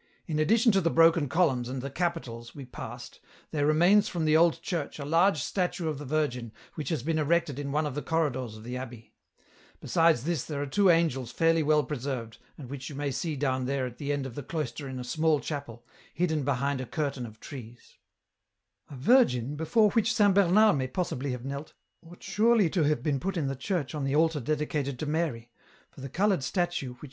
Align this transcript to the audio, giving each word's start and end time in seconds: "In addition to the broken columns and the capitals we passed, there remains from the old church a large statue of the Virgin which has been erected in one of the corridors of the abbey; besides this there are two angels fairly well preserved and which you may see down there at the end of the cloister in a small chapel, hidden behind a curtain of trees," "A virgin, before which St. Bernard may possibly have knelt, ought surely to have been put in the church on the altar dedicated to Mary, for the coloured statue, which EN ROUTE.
"In 0.26 0.40
addition 0.40 0.72
to 0.72 0.80
the 0.80 0.90
broken 0.90 1.28
columns 1.28 1.68
and 1.68 1.80
the 1.80 1.92
capitals 1.92 2.56
we 2.56 2.64
passed, 2.64 3.20
there 3.52 3.64
remains 3.68 4.08
from 4.08 4.24
the 4.24 4.36
old 4.36 4.60
church 4.62 4.98
a 4.98 5.04
large 5.04 5.40
statue 5.44 5.86
of 5.88 5.98
the 5.98 6.04
Virgin 6.04 6.50
which 6.74 6.88
has 6.88 7.04
been 7.04 7.20
erected 7.20 7.56
in 7.56 7.70
one 7.70 7.86
of 7.86 7.94
the 7.94 8.02
corridors 8.02 8.56
of 8.56 8.64
the 8.64 8.76
abbey; 8.76 9.14
besides 9.80 10.24
this 10.24 10.42
there 10.42 10.60
are 10.60 10.66
two 10.66 10.90
angels 10.90 11.30
fairly 11.30 11.62
well 11.62 11.84
preserved 11.84 12.38
and 12.58 12.68
which 12.68 12.88
you 12.88 12.96
may 12.96 13.12
see 13.12 13.36
down 13.36 13.66
there 13.66 13.86
at 13.86 13.98
the 13.98 14.12
end 14.12 14.26
of 14.26 14.34
the 14.34 14.42
cloister 14.42 14.88
in 14.88 14.98
a 14.98 15.04
small 15.04 15.38
chapel, 15.38 15.86
hidden 16.14 16.42
behind 16.42 16.80
a 16.80 16.84
curtain 16.84 17.24
of 17.24 17.38
trees," 17.38 17.96
"A 18.90 18.96
virgin, 18.96 19.54
before 19.54 19.92
which 19.92 20.12
St. 20.12 20.34
Bernard 20.34 20.78
may 20.78 20.88
possibly 20.88 21.30
have 21.30 21.44
knelt, 21.44 21.74
ought 22.02 22.24
surely 22.24 22.68
to 22.70 22.82
have 22.82 23.04
been 23.04 23.20
put 23.20 23.36
in 23.36 23.46
the 23.46 23.54
church 23.54 23.94
on 23.94 24.02
the 24.02 24.16
altar 24.16 24.40
dedicated 24.40 24.98
to 24.98 25.06
Mary, 25.06 25.52
for 25.92 26.00
the 26.00 26.08
coloured 26.08 26.42
statue, 26.42 26.94
which 26.94 27.04
EN 27.04 27.08
ROUTE. 27.08 27.08